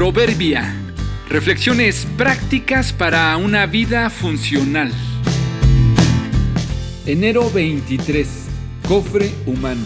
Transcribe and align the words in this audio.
Proverbia. 0.00 0.74
Reflexiones 1.28 2.06
prácticas 2.16 2.90
para 2.90 3.36
una 3.36 3.66
vida 3.66 4.08
funcional. 4.08 4.90
Enero 7.04 7.50
23. 7.50 8.26
Cofre 8.88 9.30
humano. 9.44 9.84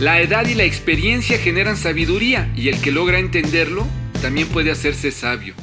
La 0.00 0.20
edad 0.20 0.48
y 0.48 0.54
la 0.54 0.64
experiencia 0.64 1.38
generan 1.38 1.76
sabiduría 1.76 2.52
y 2.56 2.70
el 2.70 2.80
que 2.80 2.90
logra 2.90 3.20
entenderlo 3.20 3.86
también 4.20 4.48
puede 4.48 4.72
hacerse 4.72 5.12
sabio. 5.12 5.54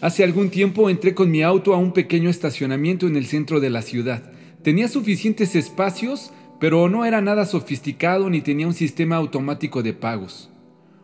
Hace 0.00 0.22
algún 0.22 0.48
tiempo 0.48 0.88
entré 0.88 1.14
con 1.14 1.28
mi 1.28 1.42
auto 1.42 1.74
a 1.74 1.78
un 1.78 1.92
pequeño 1.92 2.30
estacionamiento 2.30 3.08
en 3.08 3.16
el 3.16 3.26
centro 3.26 3.58
de 3.58 3.70
la 3.70 3.82
ciudad. 3.82 4.30
Tenía 4.62 4.86
suficientes 4.86 5.56
espacios 5.56 6.30
pero 6.60 6.88
no 6.88 7.04
era 7.04 7.20
nada 7.20 7.44
sofisticado 7.44 8.30
ni 8.30 8.40
tenía 8.40 8.66
un 8.66 8.74
sistema 8.74 9.16
automático 9.16 9.82
de 9.82 9.92
pagos. 9.92 10.50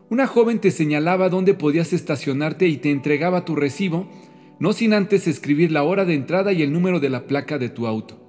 Una 0.09 0.27
joven 0.27 0.59
te 0.59 0.71
señalaba 0.71 1.29
dónde 1.29 1.53
podías 1.53 1.93
estacionarte 1.93 2.67
y 2.67 2.77
te 2.77 2.91
entregaba 2.91 3.45
tu 3.45 3.55
recibo, 3.55 4.07
no 4.59 4.73
sin 4.73 4.93
antes 4.93 5.27
escribir 5.27 5.71
la 5.71 5.83
hora 5.83 6.05
de 6.05 6.13
entrada 6.13 6.53
y 6.53 6.61
el 6.61 6.71
número 6.71 6.99
de 6.99 7.09
la 7.09 7.25
placa 7.25 7.57
de 7.57 7.69
tu 7.69 7.87
auto. 7.87 8.21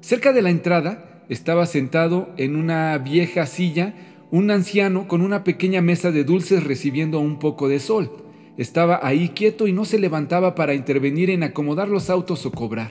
Cerca 0.00 0.32
de 0.32 0.42
la 0.42 0.50
entrada 0.50 1.24
estaba 1.28 1.66
sentado 1.66 2.30
en 2.36 2.56
una 2.56 2.96
vieja 2.98 3.46
silla 3.46 3.94
un 4.30 4.50
anciano 4.50 5.06
con 5.08 5.20
una 5.20 5.44
pequeña 5.44 5.82
mesa 5.82 6.10
de 6.10 6.24
dulces 6.24 6.64
recibiendo 6.64 7.20
un 7.20 7.38
poco 7.38 7.68
de 7.68 7.78
sol. 7.78 8.10
Estaba 8.56 9.00
ahí 9.02 9.28
quieto 9.30 9.66
y 9.66 9.72
no 9.72 9.84
se 9.84 9.98
levantaba 9.98 10.54
para 10.54 10.74
intervenir 10.74 11.28
en 11.28 11.42
acomodar 11.42 11.88
los 11.88 12.08
autos 12.08 12.46
o 12.46 12.50
cobrar. 12.50 12.90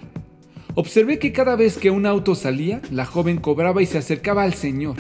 Observé 0.76 1.20
que 1.20 1.34
cada 1.34 1.58
vez 1.58 1.78
que 1.78 1.92
un 1.92 2.06
auto 2.06 2.34
salía, 2.34 2.82
la 2.92 3.06
joven 3.06 3.38
cobraba 3.38 3.82
y 3.82 3.86
se 3.86 3.98
acercaba 3.98 4.44
al 4.44 4.54
señor. 4.54 4.96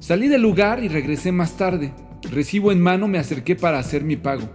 Salí 0.00 0.28
del 0.28 0.42
lugar 0.42 0.84
y 0.84 0.88
regresé 0.88 1.32
más 1.32 1.56
tarde. 1.56 1.94
Recibo 2.30 2.72
en 2.72 2.82
mano 2.82 3.08
me 3.08 3.18
acerqué 3.18 3.56
para 3.56 3.78
hacer 3.78 4.04
mi 4.04 4.16
pago. 4.16 4.50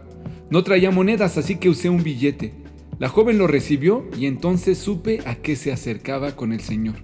No 0.51 0.63
traía 0.63 0.91
monedas, 0.91 1.39
así 1.39 1.55
que 1.55 1.69
usé 1.69 1.89
un 1.89 2.03
billete. 2.03 2.53
La 2.99 3.09
joven 3.09 3.39
lo 3.39 3.47
recibió 3.47 4.05
y 4.15 4.27
entonces 4.27 4.77
supe 4.77 5.21
a 5.25 5.35
qué 5.35 5.55
se 5.55 5.71
acercaba 5.71 6.35
con 6.35 6.53
el 6.53 6.59
señor. 6.59 6.97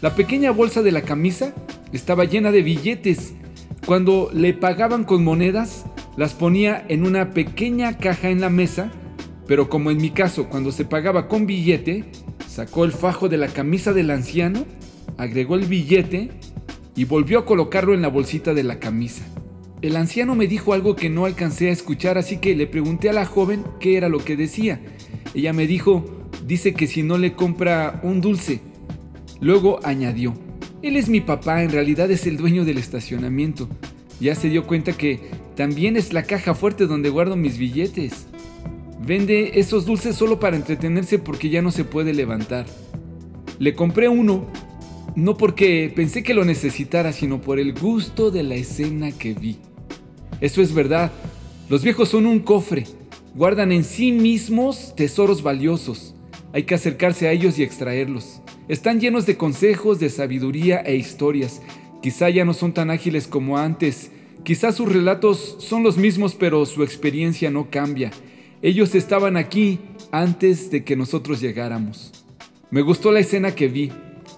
La 0.00 0.16
pequeña 0.16 0.50
bolsa 0.50 0.82
de 0.82 0.90
la 0.90 1.02
camisa 1.02 1.54
estaba 1.92 2.24
llena 2.24 2.50
de 2.50 2.62
billetes. 2.62 3.34
Cuando 3.86 4.30
le 4.32 4.52
pagaban 4.52 5.04
con 5.04 5.22
monedas, 5.22 5.84
las 6.16 6.34
ponía 6.34 6.84
en 6.88 7.06
una 7.06 7.30
pequeña 7.30 7.98
caja 7.98 8.30
en 8.30 8.40
la 8.40 8.50
mesa, 8.50 8.90
pero 9.46 9.68
como 9.68 9.92
en 9.92 9.98
mi 9.98 10.10
caso, 10.10 10.48
cuando 10.48 10.72
se 10.72 10.84
pagaba 10.84 11.28
con 11.28 11.46
billete, 11.46 12.04
Sacó 12.52 12.84
el 12.84 12.92
fajo 12.92 13.30
de 13.30 13.38
la 13.38 13.48
camisa 13.48 13.94
del 13.94 14.10
anciano, 14.10 14.66
agregó 15.16 15.54
el 15.54 15.64
billete 15.64 16.28
y 16.94 17.06
volvió 17.06 17.38
a 17.38 17.46
colocarlo 17.46 17.94
en 17.94 18.02
la 18.02 18.08
bolsita 18.08 18.52
de 18.52 18.62
la 18.62 18.78
camisa. 18.78 19.24
El 19.80 19.96
anciano 19.96 20.34
me 20.34 20.46
dijo 20.46 20.74
algo 20.74 20.94
que 20.94 21.08
no 21.08 21.24
alcancé 21.24 21.70
a 21.70 21.72
escuchar, 21.72 22.18
así 22.18 22.36
que 22.36 22.54
le 22.54 22.66
pregunté 22.66 23.08
a 23.08 23.14
la 23.14 23.24
joven 23.24 23.64
qué 23.80 23.96
era 23.96 24.10
lo 24.10 24.18
que 24.18 24.36
decía. 24.36 24.82
Ella 25.32 25.54
me 25.54 25.66
dijo, 25.66 26.04
dice 26.46 26.74
que 26.74 26.86
si 26.86 27.02
no 27.02 27.16
le 27.16 27.32
compra 27.32 28.00
un 28.02 28.20
dulce. 28.20 28.60
Luego 29.40 29.80
añadió, 29.82 30.34
él 30.82 30.98
es 30.98 31.08
mi 31.08 31.22
papá, 31.22 31.62
en 31.62 31.70
realidad 31.70 32.10
es 32.10 32.26
el 32.26 32.36
dueño 32.36 32.66
del 32.66 32.76
estacionamiento. 32.76 33.66
Ya 34.20 34.34
se 34.34 34.50
dio 34.50 34.66
cuenta 34.66 34.92
que 34.92 35.20
también 35.56 35.96
es 35.96 36.12
la 36.12 36.24
caja 36.24 36.54
fuerte 36.54 36.86
donde 36.86 37.08
guardo 37.08 37.34
mis 37.34 37.56
billetes. 37.56 38.26
Vende 39.04 39.58
esos 39.58 39.84
dulces 39.84 40.14
solo 40.14 40.38
para 40.38 40.56
entretenerse 40.56 41.18
porque 41.18 41.50
ya 41.50 41.60
no 41.60 41.72
se 41.72 41.84
puede 41.84 42.14
levantar. 42.14 42.66
Le 43.58 43.74
compré 43.74 44.08
uno, 44.08 44.46
no 45.16 45.36
porque 45.36 45.92
pensé 45.94 46.22
que 46.22 46.34
lo 46.34 46.44
necesitara, 46.44 47.12
sino 47.12 47.40
por 47.40 47.58
el 47.58 47.72
gusto 47.72 48.30
de 48.30 48.44
la 48.44 48.54
escena 48.54 49.10
que 49.10 49.34
vi. 49.34 49.58
Eso 50.40 50.62
es 50.62 50.72
verdad, 50.72 51.10
los 51.68 51.82
viejos 51.82 52.10
son 52.10 52.26
un 52.26 52.38
cofre, 52.40 52.84
guardan 53.34 53.72
en 53.72 53.82
sí 53.82 54.12
mismos 54.12 54.94
tesoros 54.94 55.42
valiosos. 55.42 56.14
Hay 56.52 56.62
que 56.64 56.74
acercarse 56.74 57.26
a 57.26 57.32
ellos 57.32 57.58
y 57.58 57.62
extraerlos. 57.62 58.40
Están 58.68 59.00
llenos 59.00 59.26
de 59.26 59.36
consejos, 59.36 59.98
de 59.98 60.10
sabiduría 60.10 60.78
e 60.78 60.94
historias. 60.94 61.60
Quizá 62.02 62.30
ya 62.30 62.44
no 62.44 62.54
son 62.54 62.72
tan 62.72 62.90
ágiles 62.90 63.26
como 63.26 63.58
antes. 63.58 64.12
Quizá 64.44 64.70
sus 64.70 64.92
relatos 64.92 65.56
son 65.58 65.82
los 65.82 65.96
mismos, 65.96 66.34
pero 66.34 66.66
su 66.66 66.82
experiencia 66.82 67.50
no 67.50 67.70
cambia. 67.70 68.12
Ellos 68.62 68.94
estaban 68.94 69.36
aquí 69.36 69.80
antes 70.12 70.70
de 70.70 70.84
que 70.84 70.94
nosotros 70.94 71.40
llegáramos. 71.40 72.12
Me 72.70 72.80
gustó 72.80 73.10
la 73.10 73.18
escena 73.18 73.56
que 73.56 73.66
vi. 73.66 73.90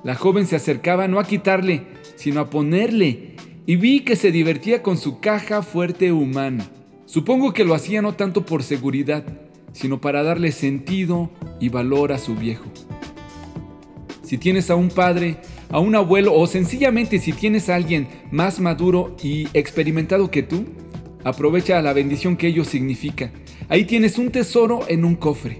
La 0.02 0.14
joven 0.14 0.46
se 0.46 0.56
acercaba 0.56 1.06
no 1.08 1.20
a 1.20 1.24
quitarle, 1.24 1.82
sino 2.16 2.40
a 2.40 2.48
ponerle, 2.48 3.36
y 3.66 3.76
vi 3.76 4.00
que 4.00 4.16
se 4.16 4.32
divertía 4.32 4.82
con 4.82 4.96
su 4.96 5.20
caja 5.20 5.60
fuerte 5.60 6.10
humana. 6.10 6.66
Supongo 7.04 7.52
que 7.52 7.66
lo 7.66 7.74
hacía 7.74 8.00
no 8.00 8.14
tanto 8.14 8.46
por 8.46 8.62
seguridad, 8.62 9.26
sino 9.72 10.00
para 10.00 10.22
darle 10.22 10.52
sentido 10.52 11.30
y 11.60 11.68
valor 11.68 12.10
a 12.10 12.18
su 12.18 12.34
viejo. 12.34 12.64
Si 14.22 14.38
tienes 14.38 14.70
a 14.70 14.74
un 14.74 14.88
padre, 14.88 15.36
a 15.68 15.80
un 15.80 15.94
abuelo 15.94 16.32
o 16.32 16.46
sencillamente 16.46 17.18
si 17.18 17.34
tienes 17.34 17.68
a 17.68 17.74
alguien 17.74 18.08
más 18.30 18.58
maduro 18.58 19.14
y 19.22 19.48
experimentado 19.52 20.30
que 20.30 20.42
tú, 20.42 20.64
aprovecha 21.24 21.82
la 21.82 21.92
bendición 21.92 22.38
que 22.38 22.46
ello 22.46 22.64
significa 22.64 23.30
Ahí 23.68 23.84
tienes 23.84 24.18
un 24.18 24.30
tesoro 24.30 24.80
en 24.88 25.04
un 25.04 25.16
cofre. 25.16 25.58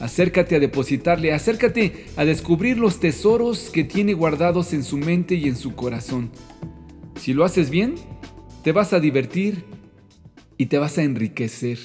Acércate 0.00 0.56
a 0.56 0.60
depositarle, 0.60 1.32
acércate 1.32 2.06
a 2.16 2.24
descubrir 2.24 2.78
los 2.78 2.98
tesoros 2.98 3.70
que 3.70 3.84
tiene 3.84 4.14
guardados 4.14 4.72
en 4.72 4.82
su 4.82 4.96
mente 4.96 5.34
y 5.34 5.46
en 5.46 5.56
su 5.56 5.74
corazón. 5.74 6.30
Si 7.20 7.32
lo 7.32 7.44
haces 7.44 7.70
bien, 7.70 7.94
te 8.64 8.72
vas 8.72 8.92
a 8.92 9.00
divertir 9.00 9.64
y 10.58 10.66
te 10.66 10.78
vas 10.78 10.98
a 10.98 11.02
enriquecer. 11.02 11.78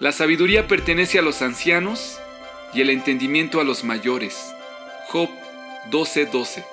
La 0.00 0.10
sabiduría 0.10 0.66
pertenece 0.66 1.20
a 1.20 1.22
los 1.22 1.42
ancianos 1.42 2.18
y 2.74 2.80
el 2.80 2.90
entendimiento 2.90 3.60
a 3.60 3.64
los 3.64 3.84
mayores. 3.84 4.52
Job 5.10 5.28
12:12 5.92 6.71